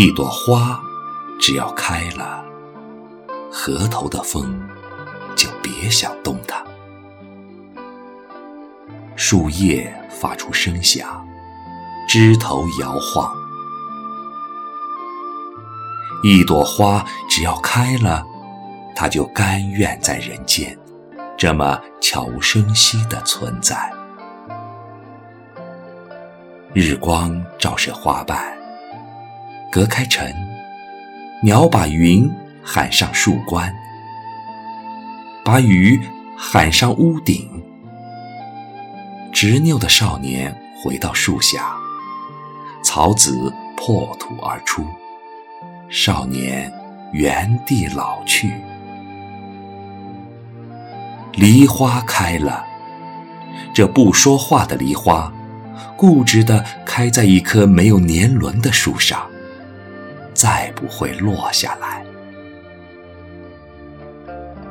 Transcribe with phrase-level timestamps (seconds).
[0.00, 0.80] 一朵花，
[1.40, 2.44] 只要开了，
[3.50, 4.56] 河头的风
[5.34, 6.62] 就别想动它。
[9.16, 11.26] 树叶发出声响，
[12.08, 13.34] 枝头摇晃。
[16.22, 18.24] 一朵花只要开了，
[18.94, 20.78] 它就甘愿在人间，
[21.36, 23.92] 这么悄无声息的存在。
[26.72, 28.56] 日光照射花瓣，
[29.70, 30.32] 隔开尘；
[31.42, 32.30] 鸟把云
[32.62, 33.74] 喊上树冠，
[35.44, 36.00] 把雨
[36.36, 37.48] 喊上屋顶。
[39.32, 41.76] 执拗的少年回到树下，
[42.82, 44.84] 草籽破土而出。
[45.90, 46.72] 少年
[47.12, 48.52] 原地老去，
[51.34, 52.64] 梨花开了。
[53.72, 55.32] 这不说话的梨花，
[55.96, 59.26] 固执地开在一棵没有年轮的树上，
[60.38, 62.04] 再不会落下来。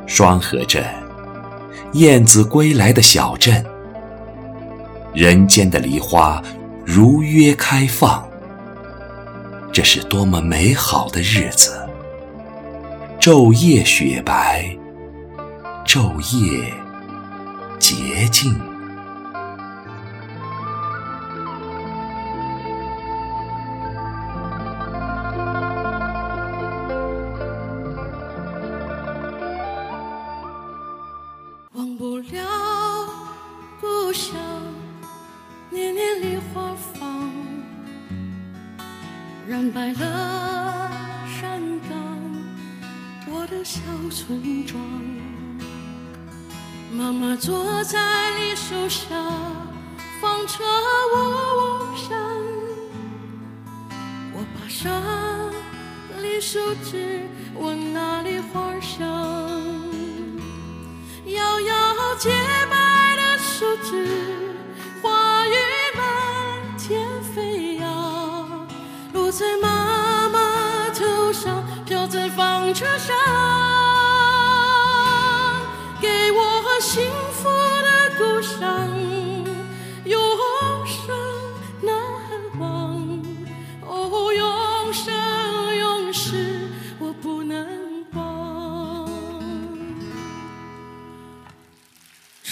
[0.05, 0.81] 双河镇，
[1.91, 3.65] 燕子归来的小镇，
[5.13, 6.41] 人间的梨花
[6.85, 8.25] 如约开放。
[9.73, 11.85] 这是多么美好的日子！
[13.19, 14.73] 昼夜雪白，
[15.85, 16.73] 昼夜
[17.77, 18.57] 洁净。
[32.31, 33.09] 了
[33.79, 34.35] 故乡，
[35.69, 37.31] 年年梨花放。
[39.47, 40.91] 染白了
[41.39, 41.97] 山岗，
[43.31, 43.79] 我的小
[44.11, 44.81] 村庄。
[46.91, 49.05] 妈妈坐在梨树下，
[50.19, 50.63] 放着
[51.13, 51.15] 我
[51.55, 52.17] 梦想。
[54.33, 54.91] 我爬上
[56.21, 57.21] 梨树枝，
[57.55, 58.16] 闻那
[62.17, 62.29] 洁
[62.69, 64.07] 白的树枝。
[65.01, 65.53] 花雨
[65.95, 67.87] 满天飞呀，
[69.13, 73.15] 落在妈妈头上，飘在纺车上，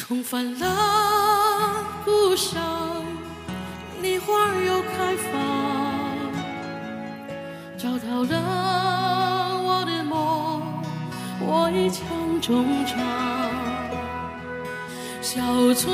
[0.08, 3.04] 重返了故乡，
[4.04, 5.32] 梨花又开放。
[7.76, 10.62] 找到了我的梦，
[11.42, 12.06] 我一腔
[12.40, 13.00] 衷肠。
[15.24, 15.42] 小
[15.74, 15.92] 村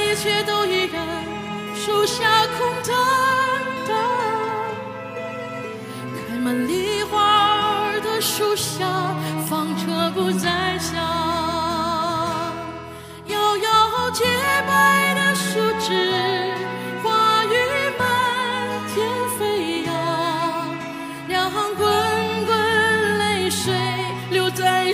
[0.00, 1.06] 一切都依然，
[1.74, 2.97] 树下空荡。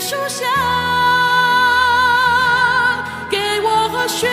[0.07, 0.45] 树下
[3.31, 4.29] 给我和雪